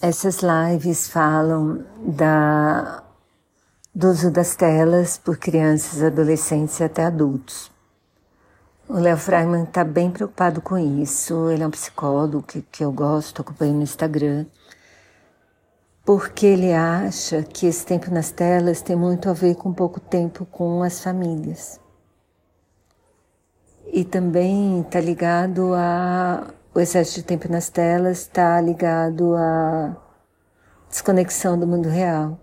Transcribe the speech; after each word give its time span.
Essas 0.00 0.42
lives 0.42 1.08
falam 1.08 1.84
da, 2.06 3.02
do 3.92 4.10
uso 4.10 4.30
das 4.30 4.54
telas 4.54 5.18
por 5.18 5.36
crianças, 5.36 6.00
adolescentes 6.00 6.78
e 6.78 6.84
até 6.84 7.04
adultos. 7.04 7.68
O 8.88 8.92
Léo 8.92 9.16
Freiman 9.16 9.64
está 9.64 9.82
bem 9.82 10.08
preocupado 10.08 10.62
com 10.62 10.78
isso. 10.78 11.50
Ele 11.50 11.64
é 11.64 11.66
um 11.66 11.72
psicólogo 11.72 12.44
que, 12.44 12.62
que 12.62 12.84
eu 12.84 12.92
gosto, 12.92 13.42
acompanho 13.42 13.74
no 13.74 13.82
Instagram, 13.82 14.46
porque 16.04 16.46
ele 16.46 16.72
acha 16.72 17.42
que 17.42 17.66
esse 17.66 17.84
tempo 17.84 18.08
nas 18.08 18.30
telas 18.30 18.80
tem 18.80 18.94
muito 18.94 19.28
a 19.28 19.32
ver 19.32 19.56
com 19.56 19.74
pouco 19.74 19.98
tempo 19.98 20.46
com 20.46 20.80
as 20.84 21.02
famílias. 21.02 21.80
E 23.92 24.04
também 24.04 24.80
está 24.82 25.00
ligado 25.00 25.74
a 25.74 26.46
o 26.74 26.80
excesso 26.80 27.14
de 27.14 27.22
tempo 27.22 27.50
nas 27.50 27.68
telas 27.68 28.20
está 28.20 28.60
ligado 28.60 29.34
à 29.34 29.96
desconexão 30.88 31.58
do 31.58 31.66
mundo 31.66 31.88
real, 31.88 32.38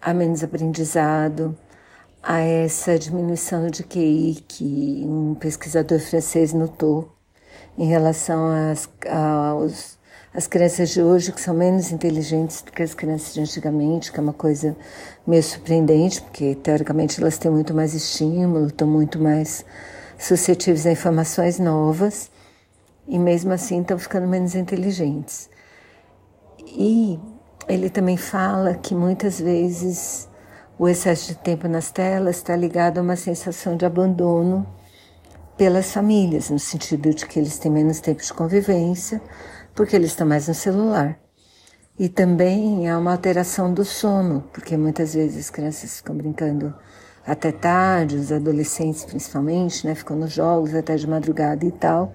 a 0.00 0.12
menos 0.12 0.42
aprendizado, 0.42 1.56
a 2.22 2.40
essa 2.40 2.98
diminuição 2.98 3.68
de 3.68 3.84
QI 3.84 4.44
que 4.48 5.04
um 5.06 5.34
pesquisador 5.34 6.00
francês 6.00 6.52
notou 6.52 7.12
em 7.78 7.86
relação 7.86 8.48
às, 8.48 8.88
aos, 9.08 9.98
às 10.34 10.46
crianças 10.48 10.90
de 10.90 11.00
hoje, 11.00 11.32
que 11.32 11.40
são 11.40 11.54
menos 11.54 11.92
inteligentes 11.92 12.62
do 12.62 12.72
que 12.72 12.82
as 12.82 12.94
crianças 12.94 13.32
de 13.32 13.40
antigamente, 13.40 14.10
que 14.10 14.18
é 14.18 14.22
uma 14.22 14.32
coisa 14.32 14.76
meio 15.24 15.42
surpreendente, 15.42 16.20
porque 16.20 16.56
teoricamente 16.56 17.20
elas 17.20 17.38
têm 17.38 17.50
muito 17.50 17.72
mais 17.72 17.94
estímulo, 17.94 18.66
estão 18.66 18.88
muito 18.88 19.20
mais 19.20 19.64
suscetíveis 20.18 20.86
a 20.86 20.92
informações 20.92 21.60
novas 21.60 22.30
e 23.08 23.18
mesmo 23.18 23.52
assim 23.52 23.80
estão 23.80 23.98
ficando 23.98 24.26
menos 24.26 24.54
inteligentes. 24.54 25.48
E 26.66 27.18
ele 27.68 27.88
também 27.88 28.16
fala 28.16 28.74
que 28.74 28.94
muitas 28.94 29.40
vezes 29.40 30.28
o 30.78 30.88
excesso 30.88 31.28
de 31.28 31.38
tempo 31.38 31.68
nas 31.68 31.90
telas 31.90 32.36
está 32.36 32.54
ligado 32.54 32.98
a 32.98 33.02
uma 33.02 33.16
sensação 33.16 33.76
de 33.76 33.86
abandono 33.86 34.66
pelas 35.56 35.92
famílias, 35.92 36.50
no 36.50 36.58
sentido 36.58 37.14
de 37.14 37.24
que 37.24 37.38
eles 37.38 37.58
têm 37.58 37.72
menos 37.72 38.00
tempo 38.00 38.22
de 38.22 38.32
convivência, 38.32 39.22
porque 39.74 39.96
eles 39.96 40.10
estão 40.10 40.26
mais 40.26 40.48
no 40.48 40.54
celular. 40.54 41.18
E 41.98 42.10
também 42.10 42.90
há 42.90 42.98
uma 42.98 43.12
alteração 43.12 43.72
do 43.72 43.84
sono, 43.84 44.44
porque 44.52 44.76
muitas 44.76 45.14
vezes 45.14 45.46
as 45.46 45.50
crianças 45.50 45.96
ficam 45.96 46.14
brincando 46.14 46.74
até 47.26 47.50
tarde, 47.50 48.16
os 48.16 48.30
adolescentes 48.30 49.04
principalmente, 49.04 49.86
né, 49.86 49.94
ficam 49.94 50.14
nos 50.14 50.30
jogos 50.30 50.74
até 50.74 50.94
de 50.94 51.08
madrugada 51.08 51.64
e 51.64 51.72
tal 51.72 52.14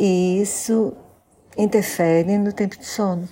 e 0.00 0.40
isso 0.40 0.94
interfere 1.58 2.38
no 2.38 2.54
tempo 2.54 2.78
de 2.78 2.86
sono. 2.86 3.28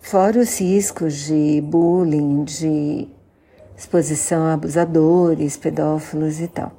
Fora 0.00 0.40
os 0.40 0.58
riscos 0.58 1.14
de 1.14 1.60
bullying, 1.60 2.42
de 2.42 3.08
exposição 3.76 4.42
a 4.42 4.54
abusadores, 4.54 5.56
pedófilos 5.56 6.40
e 6.40 6.48
tal. 6.48 6.72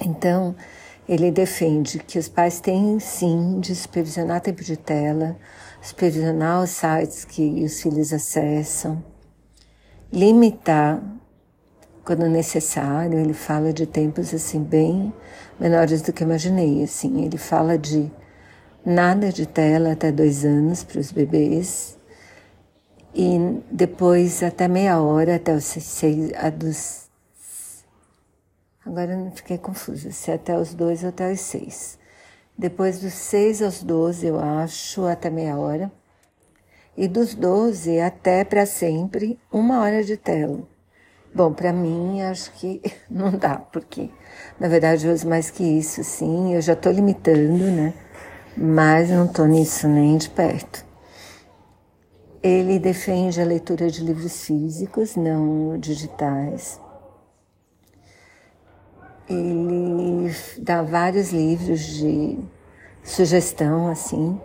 Então, 0.00 0.54
ele 1.08 1.32
defende 1.32 1.98
que 1.98 2.20
os 2.20 2.28
pais 2.28 2.60
têm 2.60 3.00
sim 3.00 3.58
de 3.58 3.74
supervisionar 3.74 4.40
tempo 4.40 4.62
de 4.62 4.76
tela, 4.76 5.36
supervisionar 5.82 6.62
os 6.62 6.70
sites 6.70 7.24
que 7.24 7.64
os 7.64 7.82
filhos 7.82 8.12
acessam, 8.12 9.04
limitar 10.12 11.02
quando 12.04 12.28
necessário, 12.28 13.18
ele 13.18 13.32
fala 13.32 13.72
de 13.72 13.86
tempos 13.86 14.34
assim 14.34 14.62
bem 14.62 15.12
menores 15.58 16.02
do 16.02 16.12
que 16.12 16.22
imaginei. 16.22 16.82
Assim, 16.82 17.24
ele 17.24 17.38
fala 17.38 17.78
de 17.78 18.10
nada 18.84 19.32
de 19.32 19.46
tela 19.46 19.92
até 19.92 20.12
dois 20.12 20.44
anos 20.44 20.84
para 20.84 21.00
os 21.00 21.10
bebês 21.10 21.96
e 23.14 23.62
depois 23.70 24.42
até 24.42 24.68
meia 24.68 25.00
hora 25.00 25.36
até 25.36 25.54
os 25.54 25.64
seis, 25.64 26.32
a 26.36 26.50
dos 26.50 27.04
agora 28.84 29.12
eu 29.14 29.30
fiquei 29.30 29.56
confusa 29.56 30.10
se 30.10 30.30
é 30.30 30.34
até 30.34 30.58
os 30.58 30.74
dois 30.74 31.02
ou 31.02 31.08
até 31.08 31.32
os 31.32 31.40
seis. 31.40 31.98
Depois 32.56 33.00
dos 33.00 33.14
seis 33.14 33.62
aos 33.62 33.82
doze, 33.82 34.26
eu 34.26 34.38
acho, 34.38 35.06
até 35.06 35.28
meia 35.28 35.56
hora. 35.56 35.90
E 36.96 37.08
dos 37.08 37.34
doze 37.34 37.98
até 37.98 38.44
para 38.44 38.64
sempre, 38.64 39.38
uma 39.50 39.80
hora 39.80 40.04
de 40.04 40.16
tela. 40.16 40.73
Bom, 41.34 41.52
para 41.52 41.72
mim 41.72 42.22
acho 42.22 42.52
que 42.52 42.80
não 43.10 43.32
dá, 43.32 43.56
porque 43.56 44.08
na 44.60 44.68
verdade 44.68 45.04
eu 45.04 45.12
uso 45.12 45.28
mais 45.28 45.50
que 45.50 45.64
isso, 45.64 46.04
sim, 46.04 46.54
eu 46.54 46.60
já 46.60 46.74
estou 46.74 46.92
limitando, 46.92 47.64
né? 47.72 47.92
Mas 48.56 49.10
não 49.10 49.24
estou 49.24 49.44
nisso 49.44 49.88
nem 49.88 50.16
de 50.16 50.30
perto. 50.30 50.86
Ele 52.40 52.78
defende 52.78 53.40
a 53.40 53.44
leitura 53.44 53.90
de 53.90 54.04
livros 54.04 54.46
físicos, 54.46 55.16
não 55.16 55.76
digitais. 55.76 56.80
Ele 59.28 60.30
dá 60.58 60.82
vários 60.82 61.32
livros 61.32 61.80
de 61.80 62.38
sugestão, 63.02 63.88
assim, 63.88 64.40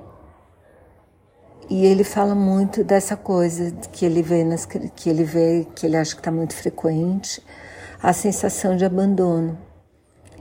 e 1.70 1.86
ele 1.86 2.04
fala 2.04 2.34
muito 2.34 2.84
dessa 2.84 3.16
coisa 3.16 3.72
que 3.92 4.04
ele 4.04 4.24
vê 4.24 4.44
nas, 4.44 4.66
que 4.66 5.10
ele 5.10 5.24
vê 5.24 5.68
que 5.76 5.86
ele 5.86 5.96
acha 5.96 6.16
que 6.16 6.22
está 6.22 6.32
muito 6.32 6.56
frequente, 6.56 7.44
a 8.02 8.12
sensação 8.12 8.76
de 8.76 8.84
abandono. 8.84 9.58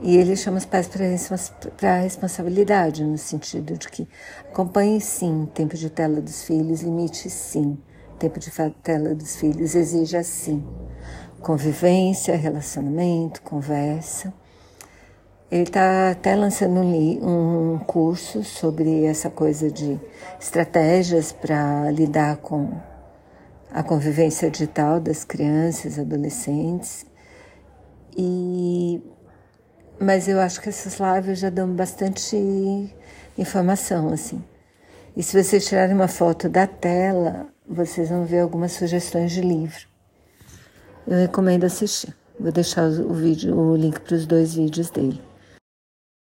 E 0.01 0.17
ele 0.17 0.35
chama 0.35 0.57
os 0.57 0.65
pais 0.65 0.87
para 0.87 1.05
a 1.05 1.99
responsabilidade, 1.99 3.03
no 3.03 3.17
sentido 3.17 3.77
de 3.77 3.87
que 3.89 4.07
acompanhe 4.49 4.99
sim 4.99 5.47
tempo 5.53 5.75
de 5.75 5.89
tela 5.89 6.21
dos 6.21 6.43
filhos, 6.43 6.81
limite 6.81 7.29
sim 7.29 7.77
tempo 8.17 8.39
de 8.39 8.49
tela 8.81 9.13
dos 9.13 9.35
filhos, 9.35 9.75
exija 9.75 10.23
sim 10.23 10.65
convivência, 11.41 12.35
relacionamento, 12.35 13.41
conversa. 13.41 14.33
Ele 15.51 15.63
está 15.63 16.11
até 16.11 16.35
lançando 16.35 16.79
um, 16.79 17.79
curso 17.79 18.43
sobre 18.43 19.05
essa 19.05 19.31
coisa 19.31 19.71
de 19.71 19.99
estratégias 20.39 21.31
para 21.31 21.89
lidar 21.89 22.37
com 22.37 22.71
a 23.71 23.81
convivência 23.81 24.49
digital 24.51 24.99
das 24.99 25.23
crianças, 25.23 25.97
adolescentes. 25.97 27.03
E 28.15 29.01
mas 29.99 30.27
eu 30.27 30.39
acho 30.39 30.61
que 30.61 30.69
essas 30.69 30.97
lives 30.99 31.39
já 31.39 31.49
dão 31.49 31.67
bastante 31.73 32.95
informação 33.37 34.13
assim. 34.13 34.41
E 35.17 35.23
se 35.23 35.43
vocês 35.43 35.65
tirarem 35.67 35.95
uma 35.95 36.07
foto 36.07 36.47
da 36.47 36.67
tela, 36.67 37.47
vocês 37.67 38.09
vão 38.09 38.23
ver 38.23 38.39
algumas 38.39 38.71
sugestões 38.73 39.31
de 39.31 39.41
livro. 39.41 39.87
Eu 41.07 41.17
recomendo 41.17 41.65
assistir. 41.65 42.15
Vou 42.39 42.51
deixar 42.51 42.85
o 42.87 43.13
vídeo, 43.13 43.57
o 43.57 43.75
link 43.75 43.99
para 43.99 44.15
os 44.15 44.25
dois 44.25 44.53
vídeos 44.53 44.89
dele. 44.89 45.28